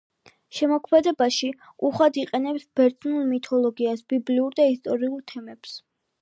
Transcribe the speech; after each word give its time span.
შემოქმედებაში 0.59 1.49
უხვად 1.89 2.17
იყენებს 2.21 2.65
ბერძნულ 2.79 3.29
მითოლოგიას, 3.35 4.03
ბიბლიურ 4.15 4.57
და 4.63 4.67
ისტორიულ 4.73 5.21
თემებს. 5.35 5.79